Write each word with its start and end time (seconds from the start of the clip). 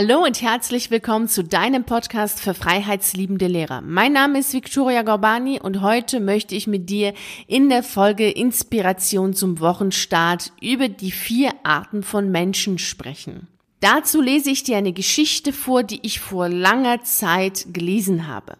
Hallo 0.00 0.24
und 0.24 0.42
herzlich 0.42 0.92
willkommen 0.92 1.26
zu 1.26 1.42
deinem 1.42 1.82
Podcast 1.82 2.38
für 2.38 2.54
freiheitsliebende 2.54 3.48
Lehrer. 3.48 3.80
Mein 3.80 4.12
Name 4.12 4.38
ist 4.38 4.52
Victoria 4.54 5.02
Gorbani 5.02 5.58
und 5.60 5.82
heute 5.82 6.20
möchte 6.20 6.54
ich 6.54 6.68
mit 6.68 6.88
dir 6.88 7.14
in 7.48 7.68
der 7.68 7.82
Folge 7.82 8.30
Inspiration 8.30 9.34
zum 9.34 9.58
Wochenstart 9.58 10.52
über 10.62 10.88
die 10.88 11.10
vier 11.10 11.50
Arten 11.64 12.04
von 12.04 12.30
Menschen 12.30 12.78
sprechen. 12.78 13.48
Dazu 13.80 14.22
lese 14.22 14.50
ich 14.50 14.62
dir 14.62 14.76
eine 14.76 14.92
Geschichte 14.92 15.52
vor, 15.52 15.82
die 15.82 15.98
ich 16.04 16.20
vor 16.20 16.48
langer 16.48 17.02
Zeit 17.02 17.66
gelesen 17.72 18.28
habe. 18.28 18.56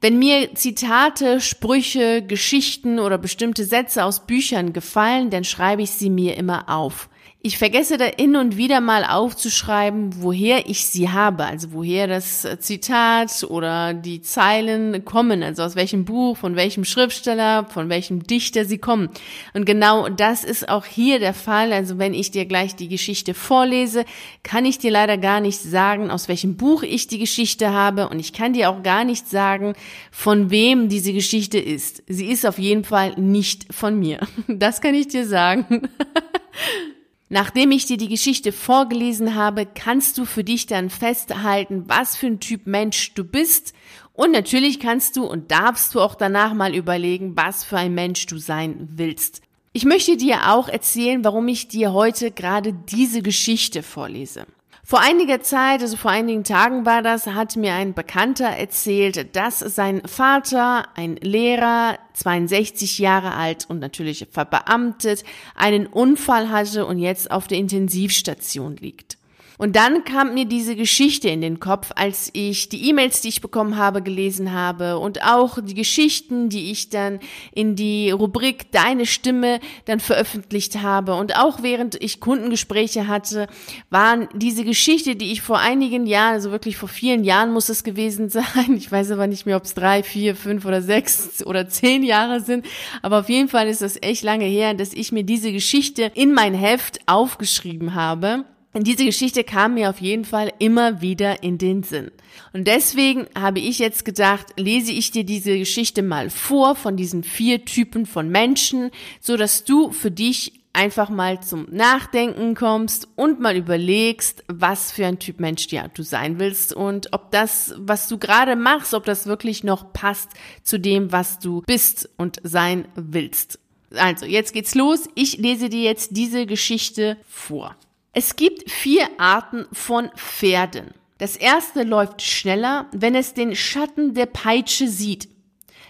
Wenn 0.00 0.18
mir 0.18 0.56
Zitate, 0.56 1.40
Sprüche, 1.40 2.22
Geschichten 2.22 2.98
oder 2.98 3.18
bestimmte 3.18 3.64
Sätze 3.64 4.04
aus 4.04 4.26
Büchern 4.26 4.72
gefallen, 4.72 5.30
dann 5.30 5.44
schreibe 5.44 5.82
ich 5.82 5.92
sie 5.92 6.10
mir 6.10 6.36
immer 6.36 6.68
auf. 6.68 7.08
Ich 7.44 7.58
vergesse 7.58 7.98
da 7.98 8.04
hin 8.04 8.36
und 8.36 8.56
wieder 8.56 8.80
mal 8.80 9.04
aufzuschreiben, 9.04 10.22
woher 10.22 10.68
ich 10.68 10.86
sie 10.86 11.10
habe, 11.10 11.44
also 11.44 11.72
woher 11.72 12.06
das 12.06 12.46
Zitat 12.60 13.42
oder 13.48 13.94
die 13.94 14.22
Zeilen 14.22 15.04
kommen, 15.04 15.42
also 15.42 15.64
aus 15.64 15.74
welchem 15.74 16.04
Buch, 16.04 16.36
von 16.36 16.54
welchem 16.54 16.84
Schriftsteller, 16.84 17.66
von 17.68 17.88
welchem 17.88 18.22
Dichter 18.22 18.64
sie 18.64 18.78
kommen. 18.78 19.08
Und 19.54 19.64
genau 19.64 20.08
das 20.08 20.44
ist 20.44 20.68
auch 20.68 20.84
hier 20.84 21.18
der 21.18 21.34
Fall. 21.34 21.72
Also 21.72 21.98
wenn 21.98 22.14
ich 22.14 22.30
dir 22.30 22.46
gleich 22.46 22.76
die 22.76 22.88
Geschichte 22.88 23.34
vorlese, 23.34 24.04
kann 24.44 24.64
ich 24.64 24.78
dir 24.78 24.92
leider 24.92 25.18
gar 25.18 25.40
nicht 25.40 25.58
sagen, 25.58 26.12
aus 26.12 26.28
welchem 26.28 26.56
Buch 26.56 26.84
ich 26.84 27.08
die 27.08 27.18
Geschichte 27.18 27.72
habe 27.72 28.08
und 28.08 28.20
ich 28.20 28.32
kann 28.32 28.52
dir 28.52 28.70
auch 28.70 28.84
gar 28.84 29.02
nicht 29.02 29.28
sagen, 29.28 29.72
von 30.12 30.52
wem 30.52 30.88
diese 30.88 31.12
Geschichte 31.12 31.58
ist. 31.58 32.04
Sie 32.06 32.26
ist 32.26 32.46
auf 32.46 32.60
jeden 32.60 32.84
Fall 32.84 33.18
nicht 33.18 33.74
von 33.74 33.98
mir. 33.98 34.20
Das 34.46 34.80
kann 34.80 34.94
ich 34.94 35.08
dir 35.08 35.26
sagen. 35.26 35.88
Nachdem 37.32 37.70
ich 37.70 37.86
dir 37.86 37.96
die 37.96 38.10
Geschichte 38.10 38.52
vorgelesen 38.52 39.34
habe, 39.34 39.64
kannst 39.64 40.18
du 40.18 40.26
für 40.26 40.44
dich 40.44 40.66
dann 40.66 40.90
festhalten, 40.90 41.84
was 41.86 42.14
für 42.14 42.26
ein 42.26 42.40
Typ 42.40 42.66
Mensch 42.66 43.14
du 43.14 43.24
bist. 43.24 43.72
Und 44.12 44.32
natürlich 44.32 44.78
kannst 44.78 45.16
du 45.16 45.24
und 45.24 45.50
darfst 45.50 45.94
du 45.94 46.02
auch 46.02 46.14
danach 46.14 46.52
mal 46.52 46.74
überlegen, 46.74 47.34
was 47.34 47.64
für 47.64 47.78
ein 47.78 47.94
Mensch 47.94 48.26
du 48.26 48.36
sein 48.36 48.86
willst. 48.96 49.40
Ich 49.72 49.86
möchte 49.86 50.18
dir 50.18 50.52
auch 50.52 50.68
erzählen, 50.68 51.24
warum 51.24 51.48
ich 51.48 51.68
dir 51.68 51.94
heute 51.94 52.32
gerade 52.32 52.74
diese 52.74 53.22
Geschichte 53.22 53.82
vorlese. 53.82 54.44
Vor 54.84 55.00
einiger 55.00 55.40
Zeit, 55.40 55.80
also 55.80 55.96
vor 55.96 56.10
einigen 56.10 56.42
Tagen 56.42 56.84
war 56.84 57.02
das, 57.02 57.26
hat 57.26 57.56
mir 57.56 57.72
ein 57.72 57.94
Bekannter 57.94 58.48
erzählt, 58.48 59.36
dass 59.36 59.60
sein 59.60 60.02
Vater, 60.06 60.88
ein 60.96 61.16
Lehrer, 61.16 61.98
62 62.14 62.98
Jahre 62.98 63.34
alt 63.34 63.66
und 63.70 63.78
natürlich 63.78 64.26
verbeamtet, 64.32 65.22
einen 65.54 65.86
Unfall 65.86 66.50
hatte 66.50 66.84
und 66.84 66.98
jetzt 66.98 67.30
auf 67.30 67.46
der 67.46 67.58
Intensivstation 67.58 68.76
liegt. 68.76 69.18
Und 69.62 69.76
dann 69.76 70.02
kam 70.02 70.34
mir 70.34 70.44
diese 70.44 70.74
Geschichte 70.74 71.28
in 71.28 71.40
den 71.40 71.60
Kopf, 71.60 71.92
als 71.94 72.30
ich 72.32 72.68
die 72.68 72.88
E-Mails, 72.88 73.20
die 73.20 73.28
ich 73.28 73.40
bekommen 73.40 73.76
habe, 73.76 74.02
gelesen 74.02 74.52
habe 74.52 74.98
und 74.98 75.22
auch 75.22 75.56
die 75.62 75.74
Geschichten, 75.74 76.48
die 76.48 76.72
ich 76.72 76.88
dann 76.88 77.20
in 77.54 77.76
die 77.76 78.10
Rubrik 78.10 78.72
Deine 78.72 79.06
Stimme 79.06 79.60
dann 79.84 80.00
veröffentlicht 80.00 80.82
habe. 80.82 81.14
Und 81.14 81.36
auch 81.36 81.62
während 81.62 81.94
ich 82.02 82.18
Kundengespräche 82.18 83.06
hatte, 83.06 83.46
waren 83.88 84.28
diese 84.34 84.64
Geschichte, 84.64 85.14
die 85.14 85.30
ich 85.30 85.42
vor 85.42 85.60
einigen 85.60 86.08
Jahren, 86.08 86.32
also 86.32 86.50
wirklich 86.50 86.76
vor 86.76 86.88
vielen 86.88 87.22
Jahren 87.22 87.52
muss 87.52 87.68
es 87.68 87.84
gewesen 87.84 88.30
sein. 88.30 88.42
Ich 88.82 88.90
weiß 88.90 89.12
aber 89.12 89.28
nicht 89.28 89.46
mehr, 89.46 89.56
ob 89.56 89.62
es 89.62 89.74
drei, 89.74 90.02
vier, 90.02 90.34
fünf 90.34 90.64
oder 90.64 90.82
sechs 90.82 91.46
oder 91.46 91.68
zehn 91.68 92.02
Jahre 92.02 92.40
sind. 92.40 92.66
Aber 93.00 93.20
auf 93.20 93.28
jeden 93.28 93.48
Fall 93.48 93.68
ist 93.68 93.80
das 93.80 93.96
echt 94.02 94.24
lange 94.24 94.46
her, 94.46 94.74
dass 94.74 94.92
ich 94.92 95.12
mir 95.12 95.22
diese 95.22 95.52
Geschichte 95.52 96.10
in 96.16 96.32
mein 96.32 96.52
Heft 96.52 96.98
aufgeschrieben 97.06 97.94
habe. 97.94 98.44
Diese 98.74 99.04
Geschichte 99.04 99.44
kam 99.44 99.74
mir 99.74 99.90
auf 99.90 100.00
jeden 100.00 100.24
Fall 100.24 100.52
immer 100.58 101.02
wieder 101.02 101.42
in 101.42 101.58
den 101.58 101.82
Sinn. 101.82 102.10
Und 102.54 102.66
deswegen 102.66 103.26
habe 103.38 103.60
ich 103.60 103.78
jetzt 103.78 104.04
gedacht, 104.04 104.46
lese 104.56 104.92
ich 104.92 105.10
dir 105.10 105.24
diese 105.24 105.58
Geschichte 105.58 106.02
mal 106.02 106.30
vor 106.30 106.74
von 106.74 106.96
diesen 106.96 107.22
vier 107.22 107.64
Typen 107.66 108.06
von 108.06 108.30
Menschen, 108.30 108.90
so 109.20 109.36
dass 109.36 109.64
du 109.64 109.92
für 109.92 110.10
dich 110.10 110.54
einfach 110.72 111.10
mal 111.10 111.42
zum 111.42 111.66
Nachdenken 111.70 112.54
kommst 112.54 113.08
und 113.14 113.40
mal 113.40 113.56
überlegst, 113.56 114.42
was 114.48 114.90
für 114.90 115.06
ein 115.06 115.18
Typ 115.18 115.38
Mensch 115.38 115.66
ja, 115.68 115.88
du 115.88 116.02
sein 116.02 116.38
willst 116.38 116.72
und 116.72 117.12
ob 117.12 117.30
das, 117.30 117.74
was 117.76 118.08
du 118.08 118.16
gerade 118.16 118.56
machst, 118.56 118.94
ob 118.94 119.04
das 119.04 119.26
wirklich 119.26 119.64
noch 119.64 119.92
passt 119.92 120.30
zu 120.62 120.78
dem, 120.78 121.12
was 121.12 121.38
du 121.38 121.62
bist 121.66 122.08
und 122.16 122.40
sein 122.42 122.88
willst. 122.94 123.58
Also, 123.94 124.24
jetzt 124.24 124.54
geht's 124.54 124.74
los. 124.74 125.08
Ich 125.14 125.36
lese 125.36 125.68
dir 125.68 125.82
jetzt 125.82 126.16
diese 126.16 126.46
Geschichte 126.46 127.18
vor. 127.28 127.76
Es 128.14 128.36
gibt 128.36 128.70
vier 128.70 129.08
Arten 129.16 129.64
von 129.72 130.10
Pferden. 130.16 130.92
Das 131.16 131.34
erste 131.36 131.82
läuft 131.82 132.20
schneller, 132.20 132.86
wenn 132.92 133.14
es 133.14 133.32
den 133.32 133.56
Schatten 133.56 134.12
der 134.12 134.26
Peitsche 134.26 134.86
sieht. 134.86 135.30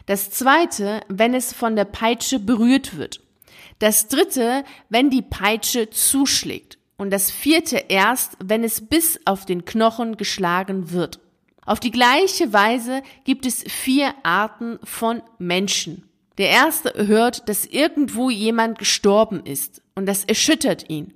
Das 0.07 0.31
zweite, 0.31 1.01
wenn 1.09 1.35
es 1.35 1.53
von 1.53 1.75
der 1.75 1.85
Peitsche 1.85 2.39
berührt 2.39 2.97
wird. 2.97 3.21
Das 3.81 4.07
dritte, 4.07 4.63
wenn 4.89 5.11
die 5.11 5.23
Peitsche 5.23 5.91
zuschlägt. 5.91 6.79
Und 6.97 7.11
das 7.11 7.33
vierte 7.33 7.87
erst, 7.89 8.37
wenn 8.45 8.63
es 8.63 8.87
bis 8.87 9.19
auf 9.25 9.45
den 9.45 9.65
Knochen 9.65 10.17
geschlagen 10.17 10.93
wird. 10.93 11.19
Auf 11.67 11.81
die 11.81 11.91
gleiche 11.91 12.53
Weise 12.53 13.03
gibt 13.25 13.47
es 13.47 13.65
vier 13.65 14.15
Arten 14.23 14.79
von 14.85 15.23
Menschen. 15.39 16.09
Der 16.39 16.51
erste 16.51 17.09
hört, 17.09 17.49
dass 17.49 17.67
irgendwo 17.67 18.31
jemand 18.31 18.79
gestorben 18.79 19.45
ist 19.45 19.83
und 19.97 20.07
das 20.07 20.25
erschüttert 20.25 20.89
ihn. 20.89 21.15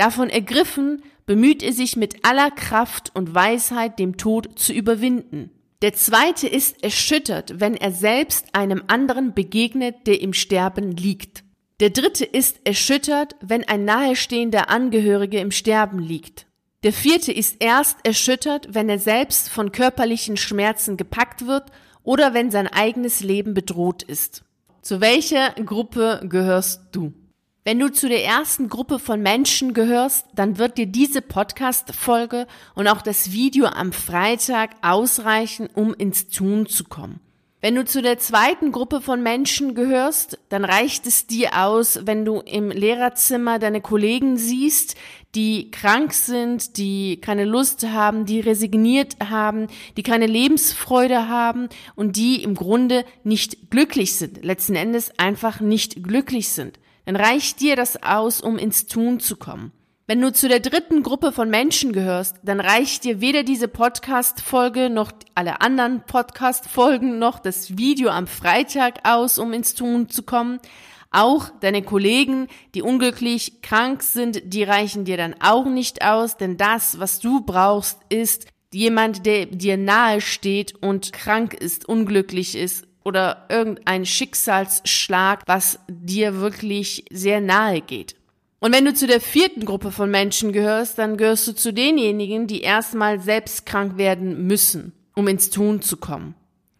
Davon 0.00 0.30
ergriffen, 0.30 1.02
bemüht 1.26 1.62
er 1.62 1.74
sich 1.74 1.94
mit 1.94 2.24
aller 2.24 2.50
Kraft 2.50 3.10
und 3.12 3.34
Weisheit, 3.34 3.98
dem 3.98 4.16
Tod 4.16 4.58
zu 4.58 4.72
überwinden. 4.72 5.50
Der 5.82 5.92
zweite 5.92 6.48
ist 6.48 6.82
erschüttert, 6.82 7.60
wenn 7.60 7.74
er 7.74 7.92
selbst 7.92 8.54
einem 8.54 8.82
anderen 8.86 9.34
begegnet, 9.34 10.06
der 10.06 10.22
im 10.22 10.32
Sterben 10.32 10.92
liegt. 10.92 11.44
Der 11.80 11.90
dritte 11.90 12.24
ist 12.24 12.60
erschüttert, 12.64 13.36
wenn 13.42 13.68
ein 13.68 13.84
nahestehender 13.84 14.70
Angehörige 14.70 15.38
im 15.38 15.50
Sterben 15.50 15.98
liegt. 15.98 16.46
Der 16.82 16.94
vierte 16.94 17.30
ist 17.30 17.56
erst 17.58 17.98
erschüttert, 18.02 18.68
wenn 18.70 18.88
er 18.88 18.98
selbst 18.98 19.50
von 19.50 19.70
körperlichen 19.70 20.38
Schmerzen 20.38 20.96
gepackt 20.96 21.46
wird 21.46 21.64
oder 22.04 22.32
wenn 22.32 22.50
sein 22.50 22.68
eigenes 22.68 23.20
Leben 23.20 23.52
bedroht 23.52 24.02
ist. 24.02 24.44
Zu 24.80 25.02
welcher 25.02 25.50
Gruppe 25.62 26.22
gehörst 26.24 26.84
du? 26.92 27.12
Wenn 27.62 27.78
du 27.78 27.92
zu 27.92 28.08
der 28.08 28.24
ersten 28.24 28.70
Gruppe 28.70 28.98
von 28.98 29.20
Menschen 29.20 29.74
gehörst, 29.74 30.24
dann 30.34 30.56
wird 30.56 30.78
dir 30.78 30.86
diese 30.86 31.20
Podcast-Folge 31.20 32.46
und 32.74 32.88
auch 32.88 33.02
das 33.02 33.32
Video 33.32 33.66
am 33.66 33.92
Freitag 33.92 34.70
ausreichen, 34.80 35.68
um 35.74 35.92
ins 35.92 36.28
Tun 36.28 36.64
zu 36.64 36.84
kommen. 36.84 37.20
Wenn 37.60 37.74
du 37.74 37.84
zu 37.84 38.00
der 38.00 38.18
zweiten 38.18 38.72
Gruppe 38.72 39.02
von 39.02 39.22
Menschen 39.22 39.74
gehörst, 39.74 40.38
dann 40.48 40.64
reicht 40.64 41.06
es 41.06 41.26
dir 41.26 41.50
aus, 41.62 42.06
wenn 42.06 42.24
du 42.24 42.40
im 42.40 42.70
Lehrerzimmer 42.70 43.58
deine 43.58 43.82
Kollegen 43.82 44.38
siehst, 44.38 44.96
die 45.34 45.70
krank 45.70 46.14
sind, 46.14 46.78
die 46.78 47.20
keine 47.20 47.44
Lust 47.44 47.86
haben, 47.86 48.24
die 48.24 48.40
resigniert 48.40 49.16
haben, 49.28 49.66
die 49.98 50.02
keine 50.02 50.26
Lebensfreude 50.26 51.28
haben 51.28 51.68
und 51.94 52.16
die 52.16 52.42
im 52.42 52.54
Grunde 52.54 53.04
nicht 53.22 53.70
glücklich 53.70 54.14
sind, 54.14 54.42
letzten 54.42 54.76
Endes 54.76 55.12
einfach 55.18 55.60
nicht 55.60 56.02
glücklich 56.02 56.48
sind 56.48 56.78
dann 57.10 57.16
reicht 57.16 57.58
dir 57.58 57.74
das 57.74 58.00
aus, 58.04 58.40
um 58.40 58.56
ins 58.56 58.86
Tun 58.86 59.18
zu 59.18 59.34
kommen. 59.34 59.72
Wenn 60.06 60.20
du 60.20 60.32
zu 60.32 60.48
der 60.48 60.60
dritten 60.60 61.02
Gruppe 61.02 61.32
von 61.32 61.50
Menschen 61.50 61.92
gehörst, 61.92 62.36
dann 62.44 62.60
reicht 62.60 63.02
dir 63.02 63.20
weder 63.20 63.42
diese 63.42 63.66
Podcast-Folge 63.66 64.90
noch 64.90 65.10
alle 65.34 65.60
anderen 65.60 66.04
Podcast-Folgen 66.06 67.18
noch 67.18 67.40
das 67.40 67.76
Video 67.76 68.10
am 68.10 68.28
Freitag 68.28 69.00
aus, 69.02 69.40
um 69.40 69.52
ins 69.52 69.74
Tun 69.74 70.08
zu 70.08 70.22
kommen. 70.22 70.60
Auch 71.10 71.48
deine 71.58 71.82
Kollegen, 71.82 72.46
die 72.76 72.82
unglücklich 72.82 73.60
krank 73.60 74.04
sind, 74.04 74.54
die 74.54 74.62
reichen 74.62 75.04
dir 75.04 75.16
dann 75.16 75.34
auch 75.40 75.64
nicht 75.64 76.04
aus, 76.04 76.36
denn 76.36 76.58
das, 76.58 77.00
was 77.00 77.18
du 77.18 77.40
brauchst, 77.40 77.98
ist 78.08 78.46
jemand, 78.72 79.26
der 79.26 79.46
dir 79.46 79.76
nahe 79.76 80.20
steht 80.20 80.80
und 80.80 81.12
krank 81.12 81.54
ist, 81.54 81.88
unglücklich 81.88 82.54
ist 82.56 82.86
oder 83.04 83.46
irgendein 83.48 84.04
Schicksalsschlag, 84.06 85.42
was 85.46 85.78
dir 85.88 86.40
wirklich 86.40 87.04
sehr 87.10 87.40
nahe 87.40 87.80
geht. 87.80 88.16
Und 88.60 88.74
wenn 88.74 88.84
du 88.84 88.92
zu 88.92 89.06
der 89.06 89.20
vierten 89.20 89.64
Gruppe 89.64 89.90
von 89.90 90.10
Menschen 90.10 90.52
gehörst, 90.52 90.98
dann 90.98 91.16
gehörst 91.16 91.48
du 91.48 91.54
zu 91.54 91.72
denjenigen, 91.72 92.46
die 92.46 92.60
erstmal 92.60 93.18
selbst 93.20 93.64
krank 93.64 93.96
werden 93.96 94.46
müssen, 94.46 94.92
um 95.14 95.28
ins 95.28 95.48
Tun 95.48 95.80
zu 95.80 95.96
kommen. 95.96 96.34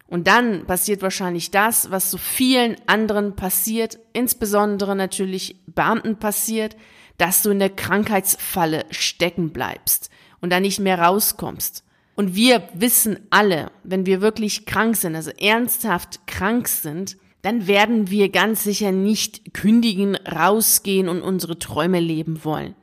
Und 0.06 0.26
dann 0.26 0.66
passiert 0.66 1.02
wahrscheinlich 1.02 1.50
das, 1.50 1.90
was 1.90 2.10
so 2.10 2.18
vielen 2.18 2.76
anderen 2.86 3.36
passiert, 3.36 3.98
insbesondere 4.12 4.94
natürlich 4.94 5.56
Beamten 5.66 6.18
passiert, 6.18 6.76
dass 7.16 7.42
du 7.42 7.50
in 7.50 7.60
der 7.60 7.70
Krankheitsfalle 7.70 8.84
stecken 8.90 9.50
bleibst 9.50 10.10
und 10.40 10.50
da 10.50 10.58
nicht 10.58 10.80
mehr 10.80 10.98
rauskommst. 10.98 11.84
Und 12.20 12.34
wir 12.34 12.64
wissen 12.74 13.18
alle, 13.30 13.70
wenn 13.82 14.04
wir 14.04 14.20
wirklich 14.20 14.66
krank 14.66 14.94
sind, 14.94 15.16
also 15.16 15.30
ernsthaft 15.30 16.26
krank 16.26 16.68
sind, 16.68 17.16
dann 17.40 17.66
werden 17.66 18.10
wir 18.10 18.28
ganz 18.28 18.62
sicher 18.62 18.92
nicht 18.92 19.54
kündigen, 19.54 20.16
rausgehen 20.16 21.08
und 21.08 21.22
unsere 21.22 21.58
Träume 21.58 21.98
leben 21.98 22.44
wollen. 22.44 22.74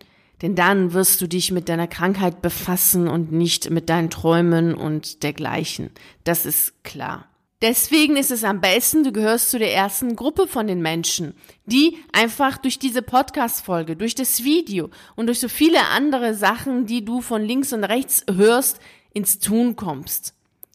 Denn 0.42 0.56
dann 0.56 0.92
wirst 0.94 1.22
du 1.22 1.28
dich 1.28 1.52
mit 1.52 1.70
deiner 1.70 1.86
Krankheit 1.86 2.42
befassen 2.42 3.08
und 3.08 3.32
nicht 3.32 3.70
mit 3.70 3.90
deinen 3.90 4.10
Träumen 4.10 4.74
und 4.74 5.22
dergleichen. 5.22 5.92
Das 6.24 6.48
ist 6.48 6.84
klar. 6.84 7.28
Deswegen 7.62 8.18
ist 8.18 8.32
es 8.32 8.44
am 8.44 8.60
besten, 8.60 9.04
du 9.04 9.12
gehörst 9.12 9.52
zu 9.52 9.60
der 9.60 9.74
ersten 9.74 10.16
Gruppe 10.16 10.48
von 10.48 10.66
den 10.66 10.82
Menschen, 10.82 11.36
die 11.66 11.98
einfach 12.12 12.58
durch 12.58 12.80
diese 12.80 13.04
Podcast-Folge, 13.04 13.96
durch 13.96 14.16
das 14.16 14.44
Video 14.44 14.90
und 15.16 15.28
durch 15.28 15.40
so 15.40 15.48
viele 15.48 15.86
andere 15.90 16.34
Sachen, 16.34 16.88
die 16.88 17.06
du 17.06 17.22
von 17.22 17.44
links 17.44 17.72
und 17.72 17.84
rechts 17.84 18.24
hörst, 18.32 18.80
ins 19.14 19.40
Tun 19.40 19.76
kommst. 19.76 20.34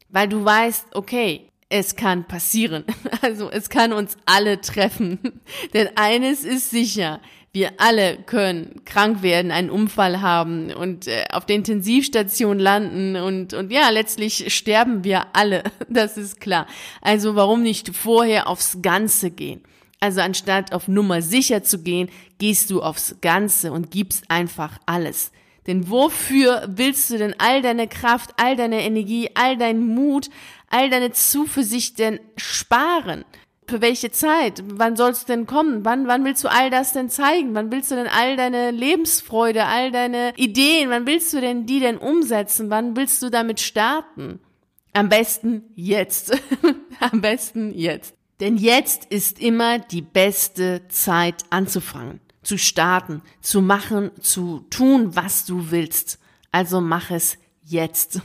Weil 0.08 0.28
du 0.28 0.44
weißt, 0.44 0.94
okay, 0.94 1.48
es 1.68 1.96
kann 1.96 2.24
passieren. 2.24 2.84
Also 3.22 3.50
es 3.50 3.70
kann 3.70 3.92
uns 3.92 4.16
alle 4.26 4.60
treffen. 4.60 5.20
Denn 5.74 5.88
eines 5.94 6.42
ist 6.42 6.70
sicher, 6.70 7.20
wir 7.52 7.72
alle 7.78 8.16
können 8.16 8.82
krank 8.84 9.22
werden, 9.22 9.52
einen 9.52 9.70
Unfall 9.70 10.22
haben 10.22 10.72
und 10.72 11.06
äh, 11.06 11.24
auf 11.30 11.46
der 11.46 11.56
Intensivstation 11.56 12.58
landen 12.58 13.14
und, 13.16 13.54
und 13.54 13.70
ja, 13.70 13.90
letztlich 13.90 14.52
sterben 14.54 15.04
wir 15.04 15.26
alle. 15.34 15.62
Das 15.88 16.16
ist 16.16 16.40
klar. 16.40 16.66
Also 17.00 17.36
warum 17.36 17.62
nicht 17.62 17.94
vorher 17.94 18.48
aufs 18.48 18.78
Ganze 18.82 19.30
gehen? 19.30 19.60
Also 20.00 20.20
anstatt 20.20 20.72
auf 20.72 20.88
Nummer 20.88 21.22
sicher 21.22 21.62
zu 21.62 21.82
gehen, 21.82 22.08
gehst 22.38 22.70
du 22.70 22.82
aufs 22.82 23.16
Ganze 23.20 23.70
und 23.70 23.90
gibst 23.90 24.30
einfach 24.30 24.78
alles. 24.86 25.30
Denn 25.66 25.88
wofür 25.88 26.64
willst 26.66 27.10
du 27.10 27.18
denn 27.18 27.34
all 27.38 27.62
deine 27.62 27.86
Kraft, 27.86 28.30
all 28.36 28.56
deine 28.56 28.82
Energie, 28.82 29.30
all 29.34 29.56
deinen 29.56 29.94
Mut, 29.94 30.28
all 30.70 30.90
deine 30.90 31.12
Zuversicht 31.12 31.98
denn 31.98 32.18
sparen? 32.36 33.24
Für 33.68 33.80
welche 33.80 34.10
Zeit? 34.10 34.62
Wann 34.66 34.96
soll 34.96 35.12
es 35.12 35.24
denn 35.24 35.46
kommen? 35.46 35.84
Wann, 35.84 36.08
wann 36.08 36.24
willst 36.24 36.42
du 36.42 36.50
all 36.50 36.68
das 36.68 36.92
denn 36.92 37.08
zeigen? 37.08 37.54
Wann 37.54 37.70
willst 37.70 37.90
du 37.90 37.94
denn 37.94 38.08
all 38.08 38.36
deine 38.36 38.72
Lebensfreude, 38.72 39.64
all 39.66 39.92
deine 39.92 40.32
Ideen, 40.36 40.90
wann 40.90 41.06
willst 41.06 41.32
du 41.32 41.40
denn 41.40 41.64
die 41.64 41.78
denn 41.78 41.96
umsetzen? 41.96 42.70
Wann 42.70 42.96
willst 42.96 43.22
du 43.22 43.30
damit 43.30 43.60
starten? 43.60 44.40
Am 44.92 45.08
besten 45.08 45.62
jetzt. 45.74 46.38
Am 47.00 47.20
besten 47.20 47.72
jetzt. 47.72 48.14
Denn 48.40 48.56
jetzt 48.56 49.04
ist 49.06 49.40
immer 49.40 49.78
die 49.78 50.02
beste 50.02 50.88
Zeit 50.88 51.44
anzufangen, 51.50 52.20
zu 52.42 52.58
starten, 52.58 53.22
zu 53.40 53.62
machen, 53.62 54.10
zu 54.20 54.64
tun, 54.70 55.14
was 55.14 55.44
du 55.44 55.70
willst. 55.70 56.18
Also 56.50 56.80
mach 56.80 57.10
es 57.10 57.38
jetzt. 57.64 58.20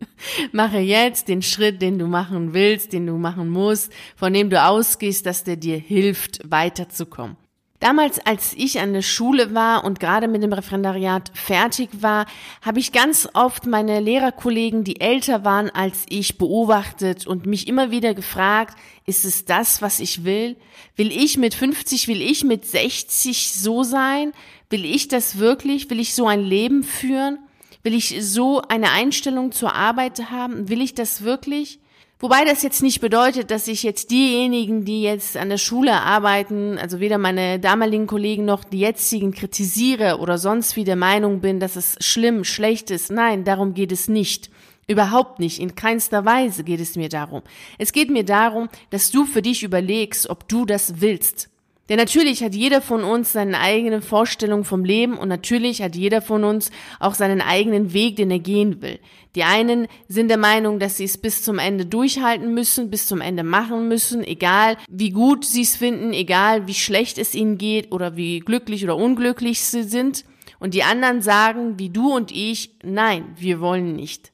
Mache 0.52 0.78
jetzt 0.78 1.28
den 1.28 1.42
Schritt, 1.42 1.82
den 1.82 1.98
du 1.98 2.06
machen 2.06 2.54
willst, 2.54 2.92
den 2.92 3.06
du 3.06 3.18
machen 3.18 3.50
musst, 3.50 3.92
von 4.16 4.32
dem 4.32 4.48
du 4.48 4.62
ausgehst, 4.62 5.26
dass 5.26 5.44
der 5.44 5.56
dir 5.56 5.78
hilft, 5.78 6.40
weiterzukommen. 6.50 7.36
Damals, 7.80 8.18
als 8.24 8.54
ich 8.54 8.80
an 8.80 8.94
der 8.94 9.02
Schule 9.02 9.54
war 9.54 9.84
und 9.84 10.00
gerade 10.00 10.28
mit 10.28 10.42
dem 10.42 10.52
Referendariat 10.52 11.30
fertig 11.34 11.90
war, 12.00 12.26
habe 12.62 12.78
ich 12.78 12.92
ganz 12.92 13.28
oft 13.34 13.66
meine 13.66 14.00
Lehrerkollegen, 14.00 14.82
die 14.82 15.00
älter 15.00 15.44
waren 15.44 15.68
als 15.68 16.06
ich, 16.08 16.38
beobachtet 16.38 17.26
und 17.26 17.44
mich 17.44 17.68
immer 17.68 17.90
wieder 17.90 18.14
gefragt, 18.14 18.78
ist 19.04 19.24
es 19.24 19.44
das, 19.44 19.82
was 19.82 20.00
ich 20.00 20.24
will? 20.24 20.56
Will 20.96 21.12
ich 21.12 21.36
mit 21.36 21.54
50, 21.54 22.08
will 22.08 22.22
ich 22.22 22.44
mit 22.44 22.64
60 22.64 23.52
so 23.52 23.82
sein? 23.82 24.32
Will 24.70 24.84
ich 24.84 25.08
das 25.08 25.38
wirklich? 25.38 25.90
Will 25.90 26.00
ich 26.00 26.14
so 26.14 26.26
ein 26.26 26.42
Leben 26.42 26.82
führen? 26.82 27.38
Will 27.82 27.94
ich 27.94 28.16
so 28.20 28.62
eine 28.62 28.90
Einstellung 28.90 29.52
zur 29.52 29.74
Arbeit 29.74 30.30
haben? 30.30 30.68
Will 30.68 30.80
ich 30.80 30.94
das 30.94 31.22
wirklich? 31.22 31.78
Wobei 32.18 32.46
das 32.46 32.62
jetzt 32.62 32.82
nicht 32.82 33.02
bedeutet, 33.02 33.50
dass 33.50 33.68
ich 33.68 33.82
jetzt 33.82 34.10
diejenigen, 34.10 34.86
die 34.86 35.02
jetzt 35.02 35.36
an 35.36 35.50
der 35.50 35.58
Schule 35.58 35.92
arbeiten, 35.92 36.78
also 36.78 36.98
weder 36.98 37.18
meine 37.18 37.60
damaligen 37.60 38.06
Kollegen 38.06 38.46
noch 38.46 38.64
die 38.64 38.78
jetzigen 38.78 39.32
kritisiere 39.32 40.18
oder 40.18 40.38
sonst 40.38 40.76
wie 40.76 40.84
der 40.84 40.96
Meinung 40.96 41.40
bin, 41.40 41.60
dass 41.60 41.76
es 41.76 41.96
schlimm, 42.00 42.44
schlecht 42.44 42.90
ist. 42.90 43.10
Nein, 43.10 43.44
darum 43.44 43.74
geht 43.74 43.92
es 43.92 44.08
nicht. 44.08 44.50
Überhaupt 44.88 45.40
nicht. 45.40 45.58
In 45.58 45.74
keinster 45.74 46.24
Weise 46.24 46.64
geht 46.64 46.80
es 46.80 46.96
mir 46.96 47.10
darum. 47.10 47.42
Es 47.76 47.92
geht 47.92 48.08
mir 48.08 48.24
darum, 48.24 48.70
dass 48.88 49.10
du 49.10 49.26
für 49.26 49.42
dich 49.42 49.62
überlegst, 49.62 50.30
ob 50.30 50.48
du 50.48 50.64
das 50.64 51.02
willst. 51.02 51.50
Denn 51.88 51.98
natürlich 51.98 52.42
hat 52.42 52.54
jeder 52.54 52.82
von 52.82 53.04
uns 53.04 53.32
seine 53.32 53.60
eigene 53.60 54.02
Vorstellung 54.02 54.64
vom 54.64 54.84
Leben 54.84 55.16
und 55.16 55.28
natürlich 55.28 55.82
hat 55.82 55.94
jeder 55.94 56.20
von 56.20 56.42
uns 56.42 56.70
auch 56.98 57.14
seinen 57.14 57.40
eigenen 57.40 57.92
Weg, 57.92 58.16
den 58.16 58.30
er 58.30 58.40
gehen 58.40 58.82
will. 58.82 58.98
Die 59.36 59.44
einen 59.44 59.86
sind 60.08 60.28
der 60.28 60.38
Meinung, 60.38 60.80
dass 60.80 60.96
sie 60.96 61.04
es 61.04 61.18
bis 61.18 61.42
zum 61.42 61.58
Ende 61.58 61.86
durchhalten 61.86 62.54
müssen, 62.54 62.90
bis 62.90 63.06
zum 63.06 63.20
Ende 63.20 63.44
machen 63.44 63.86
müssen, 63.86 64.24
egal 64.24 64.76
wie 64.88 65.10
gut 65.10 65.44
sie 65.44 65.62
es 65.62 65.76
finden, 65.76 66.12
egal 66.12 66.66
wie 66.66 66.74
schlecht 66.74 67.18
es 67.18 67.34
ihnen 67.34 67.58
geht 67.58 67.92
oder 67.92 68.16
wie 68.16 68.40
glücklich 68.40 68.82
oder 68.82 68.96
unglücklich 68.96 69.60
sie 69.60 69.84
sind. 69.84 70.24
Und 70.58 70.74
die 70.74 70.82
anderen 70.82 71.22
sagen, 71.22 71.78
wie 71.78 71.90
du 71.90 72.14
und 72.14 72.32
ich, 72.32 72.70
nein, 72.82 73.34
wir 73.36 73.60
wollen 73.60 73.92
nicht. 73.94 74.32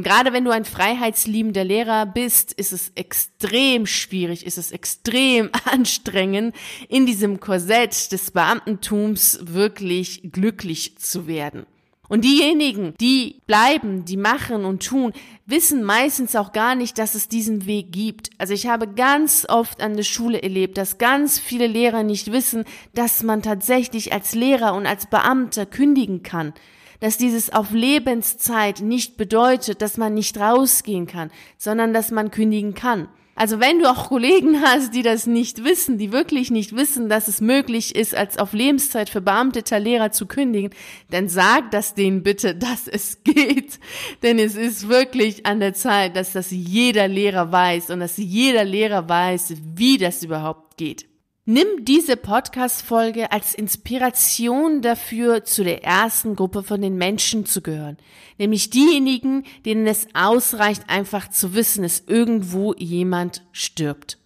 Und 0.00 0.04
gerade 0.04 0.32
wenn 0.32 0.46
du 0.46 0.50
ein 0.50 0.64
freiheitsliebender 0.64 1.62
Lehrer 1.62 2.06
bist, 2.06 2.54
ist 2.54 2.72
es 2.72 2.90
extrem 2.94 3.84
schwierig, 3.84 4.46
ist 4.46 4.56
es 4.56 4.72
extrem 4.72 5.50
anstrengend, 5.70 6.56
in 6.88 7.04
diesem 7.04 7.38
Korsett 7.38 8.10
des 8.10 8.30
Beamtentums 8.30 9.40
wirklich 9.42 10.22
glücklich 10.32 10.96
zu 10.96 11.26
werden. 11.26 11.66
Und 12.08 12.24
diejenigen, 12.24 12.94
die 12.98 13.42
bleiben, 13.46 14.06
die 14.06 14.16
machen 14.16 14.64
und 14.64 14.86
tun, 14.86 15.12
wissen 15.44 15.84
meistens 15.84 16.34
auch 16.34 16.52
gar 16.52 16.74
nicht, 16.76 16.96
dass 16.96 17.14
es 17.14 17.28
diesen 17.28 17.66
Weg 17.66 17.92
gibt. 17.92 18.30
Also 18.38 18.54
ich 18.54 18.68
habe 18.68 18.88
ganz 18.88 19.44
oft 19.50 19.82
an 19.82 19.98
der 19.98 20.04
Schule 20.04 20.42
erlebt, 20.42 20.78
dass 20.78 20.96
ganz 20.96 21.38
viele 21.38 21.66
Lehrer 21.66 22.04
nicht 22.04 22.32
wissen, 22.32 22.64
dass 22.94 23.22
man 23.22 23.42
tatsächlich 23.42 24.14
als 24.14 24.34
Lehrer 24.34 24.72
und 24.72 24.86
als 24.86 25.04
Beamter 25.04 25.66
kündigen 25.66 26.22
kann 26.22 26.54
dass 27.00 27.16
dieses 27.16 27.52
auf 27.52 27.72
Lebenszeit 27.72 28.80
nicht 28.80 29.16
bedeutet, 29.16 29.82
dass 29.82 29.96
man 29.96 30.14
nicht 30.14 30.38
rausgehen 30.38 31.06
kann, 31.06 31.30
sondern 31.58 31.92
dass 31.92 32.10
man 32.10 32.30
kündigen 32.30 32.74
kann. 32.74 33.08
Also 33.40 33.58
wenn 33.58 33.78
du 33.78 33.90
auch 33.90 34.08
Kollegen 34.08 34.60
hast, 34.60 34.92
die 34.92 35.02
das 35.02 35.26
nicht 35.26 35.64
wissen, 35.64 35.96
die 35.96 36.12
wirklich 36.12 36.50
nicht 36.50 36.76
wissen, 36.76 37.08
dass 37.08 37.26
es 37.26 37.40
möglich 37.40 37.94
ist, 37.94 38.14
als 38.14 38.36
auf 38.36 38.52
Lebenszeit 38.52 39.08
verbeamteter 39.08 39.80
Lehrer 39.80 40.12
zu 40.12 40.26
kündigen, 40.26 40.74
dann 41.10 41.30
sag 41.30 41.70
das 41.70 41.94
denen 41.94 42.22
bitte, 42.22 42.54
dass 42.56 42.86
es 42.86 43.24
geht. 43.24 43.80
Denn 44.22 44.38
es 44.38 44.56
ist 44.56 44.90
wirklich 44.90 45.46
an 45.46 45.58
der 45.58 45.72
Zeit, 45.72 46.16
dass 46.16 46.32
das 46.34 46.50
jeder 46.50 47.08
Lehrer 47.08 47.50
weiß 47.50 47.88
und 47.88 48.00
dass 48.00 48.18
jeder 48.18 48.64
Lehrer 48.64 49.08
weiß, 49.08 49.54
wie 49.74 49.96
das 49.96 50.22
überhaupt 50.22 50.76
geht. 50.76 51.09
Nimm 51.52 51.84
diese 51.84 52.16
Podcast-Folge 52.16 53.32
als 53.32 53.54
Inspiration 53.54 54.82
dafür, 54.82 55.42
zu 55.42 55.64
der 55.64 55.82
ersten 55.82 56.36
Gruppe 56.36 56.62
von 56.62 56.80
den 56.80 56.94
Menschen 56.94 57.44
zu 57.44 57.60
gehören. 57.60 57.96
Nämlich 58.38 58.70
diejenigen, 58.70 59.42
denen 59.64 59.88
es 59.88 60.06
ausreicht, 60.14 60.84
einfach 60.86 61.28
zu 61.28 61.52
wissen, 61.52 61.82
dass 61.82 62.04
irgendwo 62.06 62.72
jemand 62.74 63.42
stirbt. 63.50 64.16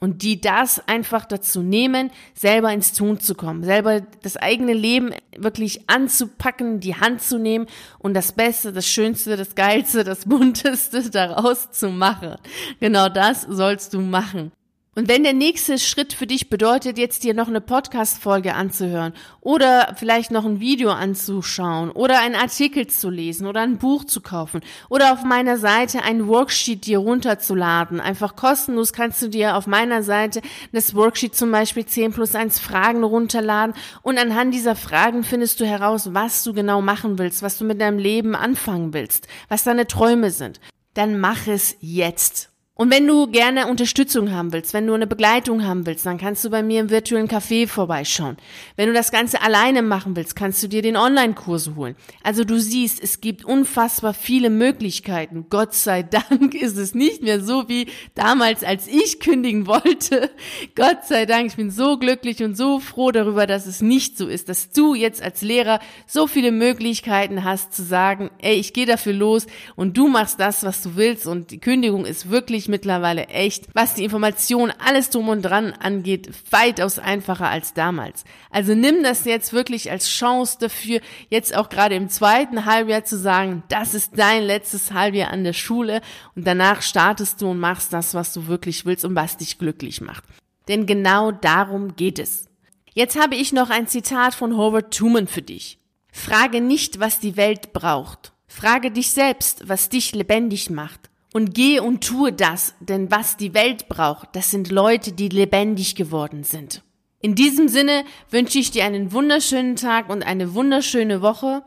Und 0.00 0.22
die 0.22 0.40
das 0.40 0.80
einfach 0.88 1.26
dazu 1.26 1.60
nehmen, 1.60 2.10
selber 2.32 2.72
ins 2.72 2.94
Tun 2.94 3.20
zu 3.20 3.34
kommen, 3.34 3.62
selber 3.62 4.00
das 4.22 4.38
eigene 4.38 4.72
Leben 4.72 5.10
wirklich 5.36 5.90
anzupacken, 5.90 6.80
die 6.80 6.96
Hand 6.96 7.20
zu 7.20 7.38
nehmen 7.38 7.66
und 7.98 8.14
das 8.14 8.32
Beste, 8.32 8.72
das 8.72 8.86
Schönste, 8.86 9.36
das 9.36 9.54
Geilste, 9.54 10.02
das 10.02 10.24
Bunteste 10.24 11.10
daraus 11.10 11.72
zu 11.72 11.90
machen. 11.90 12.36
Genau 12.80 13.10
das 13.10 13.42
sollst 13.42 13.92
du 13.92 14.00
machen. 14.00 14.50
Und 14.96 15.06
wenn 15.06 15.22
der 15.22 15.34
nächste 15.34 15.78
Schritt 15.78 16.12
für 16.12 16.26
dich 16.26 16.50
bedeutet, 16.50 16.98
jetzt 16.98 17.22
dir 17.22 17.32
noch 17.32 17.46
eine 17.46 17.60
Podcast-Folge 17.60 18.56
anzuhören 18.56 19.12
oder 19.40 19.94
vielleicht 19.96 20.32
noch 20.32 20.44
ein 20.44 20.58
Video 20.58 20.90
anzuschauen 20.90 21.92
oder 21.92 22.18
einen 22.18 22.34
Artikel 22.34 22.88
zu 22.88 23.08
lesen 23.08 23.46
oder 23.46 23.60
ein 23.60 23.78
Buch 23.78 24.02
zu 24.02 24.20
kaufen 24.20 24.62
oder 24.88 25.12
auf 25.12 25.22
meiner 25.22 25.58
Seite 25.58 26.02
ein 26.02 26.26
Worksheet 26.26 26.86
dir 26.86 26.98
runterzuladen, 26.98 28.00
einfach 28.00 28.34
kostenlos 28.34 28.92
kannst 28.92 29.22
du 29.22 29.28
dir 29.28 29.56
auf 29.56 29.68
meiner 29.68 30.02
Seite 30.02 30.40
das 30.72 30.92
Worksheet 30.92 31.36
zum 31.36 31.52
Beispiel 31.52 31.86
10 31.86 32.12
plus 32.12 32.34
1 32.34 32.58
Fragen 32.58 33.04
runterladen 33.04 33.76
und 34.02 34.18
anhand 34.18 34.52
dieser 34.52 34.74
Fragen 34.74 35.22
findest 35.22 35.60
du 35.60 35.66
heraus, 35.66 36.14
was 36.14 36.42
du 36.42 36.52
genau 36.52 36.82
machen 36.82 37.16
willst, 37.16 37.44
was 37.44 37.58
du 37.58 37.64
mit 37.64 37.80
deinem 37.80 37.98
Leben 38.00 38.34
anfangen 38.34 38.92
willst, 38.92 39.28
was 39.48 39.62
deine 39.62 39.86
Träume 39.86 40.32
sind. 40.32 40.60
Dann 40.94 41.20
mach 41.20 41.46
es 41.46 41.76
jetzt. 41.78 42.49
Und 42.80 42.90
wenn 42.90 43.06
du 43.06 43.26
gerne 43.26 43.66
Unterstützung 43.66 44.32
haben 44.32 44.54
willst, 44.54 44.72
wenn 44.72 44.86
du 44.86 44.94
eine 44.94 45.06
Begleitung 45.06 45.66
haben 45.66 45.84
willst, 45.84 46.06
dann 46.06 46.16
kannst 46.16 46.42
du 46.46 46.48
bei 46.48 46.62
mir 46.62 46.80
im 46.80 46.88
virtuellen 46.88 47.28
Café 47.28 47.68
vorbeischauen. 47.68 48.38
Wenn 48.74 48.86
du 48.86 48.94
das 48.94 49.10
Ganze 49.10 49.42
alleine 49.42 49.82
machen 49.82 50.16
willst, 50.16 50.34
kannst 50.34 50.62
du 50.62 50.66
dir 50.66 50.80
den 50.80 50.96
Online-Kurs 50.96 51.72
holen. 51.76 51.94
Also 52.22 52.42
du 52.42 52.58
siehst, 52.58 53.02
es 53.02 53.20
gibt 53.20 53.44
unfassbar 53.44 54.14
viele 54.14 54.48
Möglichkeiten. 54.48 55.44
Gott 55.50 55.74
sei 55.74 56.02
Dank 56.02 56.54
ist 56.54 56.78
es 56.78 56.94
nicht 56.94 57.22
mehr 57.22 57.42
so 57.42 57.68
wie 57.68 57.86
damals, 58.14 58.64
als 58.64 58.88
ich 58.88 59.20
kündigen 59.20 59.66
wollte. 59.66 60.30
Gott 60.74 61.04
sei 61.06 61.26
Dank, 61.26 61.48
ich 61.48 61.56
bin 61.56 61.70
so 61.70 61.98
glücklich 61.98 62.42
und 62.42 62.56
so 62.56 62.80
froh 62.80 63.10
darüber, 63.10 63.46
dass 63.46 63.66
es 63.66 63.82
nicht 63.82 64.16
so 64.16 64.26
ist, 64.26 64.48
dass 64.48 64.70
du 64.70 64.94
jetzt 64.94 65.22
als 65.22 65.42
Lehrer 65.42 65.80
so 66.06 66.26
viele 66.26 66.50
Möglichkeiten 66.50 67.44
hast 67.44 67.74
zu 67.74 67.82
sagen, 67.82 68.30
ey, 68.38 68.54
ich 68.54 68.72
gehe 68.72 68.86
dafür 68.86 69.12
los 69.12 69.46
und 69.76 69.98
du 69.98 70.08
machst 70.08 70.40
das, 70.40 70.64
was 70.64 70.80
du 70.80 70.96
willst 70.96 71.26
und 71.26 71.50
die 71.50 71.60
Kündigung 71.60 72.06
ist 72.06 72.30
wirklich 72.30 72.69
mittlerweile 72.70 73.26
echt, 73.26 73.66
was 73.74 73.94
die 73.94 74.04
Information, 74.04 74.72
alles 74.78 75.10
drum 75.10 75.28
und 75.28 75.42
dran 75.42 75.72
angeht, 75.72 76.30
weitaus 76.50 76.98
einfacher 76.98 77.48
als 77.48 77.74
damals. 77.74 78.24
Also 78.50 78.74
nimm 78.74 79.02
das 79.02 79.24
jetzt 79.24 79.52
wirklich 79.52 79.90
als 79.90 80.08
Chance 80.08 80.58
dafür, 80.60 81.00
jetzt 81.28 81.54
auch 81.54 81.68
gerade 81.68 81.96
im 81.96 82.08
zweiten 82.08 82.64
Halbjahr 82.64 83.04
zu 83.04 83.18
sagen, 83.18 83.62
das 83.68 83.94
ist 83.94 84.12
dein 84.16 84.44
letztes 84.44 84.92
Halbjahr 84.92 85.30
an 85.30 85.44
der 85.44 85.52
Schule 85.52 86.00
und 86.34 86.46
danach 86.46 86.80
startest 86.82 87.42
du 87.42 87.50
und 87.50 87.58
machst 87.58 87.92
das, 87.92 88.14
was 88.14 88.32
du 88.32 88.46
wirklich 88.46 88.86
willst 88.86 89.04
und 89.04 89.14
was 89.14 89.36
dich 89.36 89.58
glücklich 89.58 90.00
macht. 90.00 90.24
Denn 90.68 90.86
genau 90.86 91.32
darum 91.32 91.96
geht 91.96 92.18
es. 92.18 92.46
Jetzt 92.94 93.20
habe 93.20 93.34
ich 93.34 93.52
noch 93.52 93.70
ein 93.70 93.86
Zitat 93.86 94.34
von 94.34 94.56
Howard 94.56 94.94
Truman 94.94 95.26
für 95.26 95.42
dich. 95.42 95.78
Frage 96.12 96.60
nicht, 96.60 97.00
was 97.00 97.20
die 97.20 97.36
Welt 97.36 97.72
braucht. 97.72 98.32
Frage 98.46 98.90
dich 98.90 99.12
selbst, 99.12 99.68
was 99.68 99.88
dich 99.88 100.12
lebendig 100.12 100.70
macht. 100.70 101.09
Und 101.32 101.54
gehe 101.54 101.82
und 101.82 102.02
tue 102.04 102.32
das, 102.32 102.74
denn 102.80 103.10
was 103.10 103.36
die 103.36 103.54
Welt 103.54 103.88
braucht, 103.88 104.34
das 104.34 104.50
sind 104.50 104.70
Leute, 104.70 105.12
die 105.12 105.28
lebendig 105.28 105.94
geworden 105.94 106.42
sind. 106.42 106.82
In 107.20 107.34
diesem 107.34 107.68
Sinne 107.68 108.04
wünsche 108.30 108.58
ich 108.58 108.70
dir 108.70 108.84
einen 108.84 109.12
wunderschönen 109.12 109.76
Tag 109.76 110.08
und 110.08 110.22
eine 110.22 110.54
wunderschöne 110.54 111.22
Woche. 111.22 111.62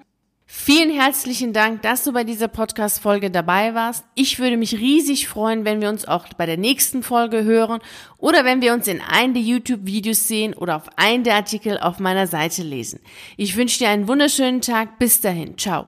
Vielen 0.45 0.91
herzlichen 0.91 1.53
Dank, 1.53 1.81
dass 1.81 2.03
du 2.03 2.11
bei 2.11 2.23
dieser 2.23 2.47
Podcast-Folge 2.47 3.31
dabei 3.31 3.73
warst. 3.73 4.03
Ich 4.13 4.39
würde 4.39 4.57
mich 4.57 4.75
riesig 4.75 5.27
freuen, 5.27 5.63
wenn 5.65 5.81
wir 5.81 5.89
uns 5.89 6.05
auch 6.05 6.27
bei 6.37 6.45
der 6.45 6.57
nächsten 6.57 7.01
Folge 7.01 7.43
hören 7.43 7.79
oder 8.17 8.45
wenn 8.45 8.61
wir 8.61 8.73
uns 8.73 8.87
in 8.87 9.01
einem 9.01 9.33
der 9.33 9.43
YouTube-Videos 9.43 10.27
sehen 10.27 10.53
oder 10.53 10.75
auf 10.75 10.89
einen 10.97 11.23
der 11.23 11.35
Artikel 11.35 11.79
auf 11.79 11.99
meiner 11.99 12.27
Seite 12.27 12.61
lesen. 12.61 12.99
Ich 13.37 13.55
wünsche 13.55 13.79
dir 13.79 13.89
einen 13.89 14.07
wunderschönen 14.07 14.61
Tag. 14.61 14.99
Bis 14.99 15.21
dahin. 15.21 15.57
Ciao. 15.57 15.81